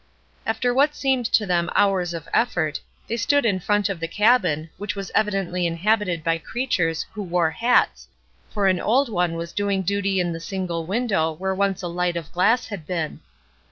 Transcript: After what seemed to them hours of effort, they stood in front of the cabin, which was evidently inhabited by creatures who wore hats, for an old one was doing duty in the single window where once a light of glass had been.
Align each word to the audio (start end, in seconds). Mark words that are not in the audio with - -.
After 0.47 0.73
what 0.73 0.95
seemed 0.95 1.27
to 1.27 1.45
them 1.45 1.69
hours 1.75 2.15
of 2.15 2.27
effort, 2.33 2.79
they 3.05 3.17
stood 3.17 3.45
in 3.45 3.59
front 3.59 3.87
of 3.87 3.99
the 3.99 4.07
cabin, 4.07 4.71
which 4.79 4.95
was 4.95 5.11
evidently 5.13 5.67
inhabited 5.67 6.23
by 6.23 6.39
creatures 6.39 7.05
who 7.13 7.21
wore 7.21 7.51
hats, 7.51 8.07
for 8.49 8.65
an 8.65 8.79
old 8.79 9.09
one 9.09 9.33
was 9.35 9.53
doing 9.53 9.83
duty 9.83 10.19
in 10.19 10.33
the 10.33 10.39
single 10.39 10.87
window 10.87 11.31
where 11.33 11.53
once 11.53 11.83
a 11.83 11.87
light 11.87 12.15
of 12.17 12.31
glass 12.31 12.65
had 12.69 12.87
been. 12.87 13.19